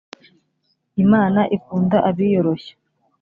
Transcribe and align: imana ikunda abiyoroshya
imana 1.03 1.41
ikunda 1.55 1.97
abiyoroshya 2.09 2.73